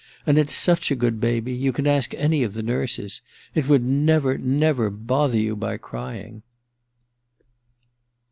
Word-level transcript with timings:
and 0.25 0.39
it's 0.39 0.55
such 0.55 0.89
a 0.89 0.95
good 0.95 1.19
baby... 1.19 1.53
you 1.53 1.71
can 1.71 1.85
ask 1.85 2.11
any 2.15 2.41
of 2.41 2.55
the 2.55 2.63
nurses... 2.63 3.21
it 3.53 3.67
would 3.69 3.83
never, 3.85 4.35
never 4.35 4.89
bother 4.89 5.37
you 5.37 5.55
by 5.55 5.77
crying. 5.77 6.41